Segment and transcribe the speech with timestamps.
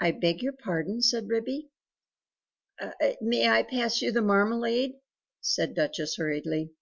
[0.00, 1.70] "I beg your pardon?" said Ribby.
[3.20, 4.98] "May I pass you the marmalade?"
[5.40, 6.72] said Duchess hurriedly.